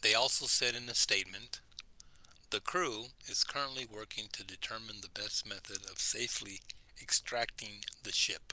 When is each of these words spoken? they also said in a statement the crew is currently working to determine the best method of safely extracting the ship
they 0.00 0.14
also 0.14 0.48
said 0.48 0.74
in 0.74 0.88
a 0.88 0.94
statement 0.96 1.60
the 2.50 2.58
crew 2.60 3.06
is 3.28 3.44
currently 3.44 3.86
working 3.86 4.26
to 4.32 4.42
determine 4.42 5.00
the 5.00 5.08
best 5.10 5.46
method 5.46 5.78
of 5.90 6.00
safely 6.00 6.60
extracting 7.00 7.84
the 8.02 8.10
ship 8.10 8.52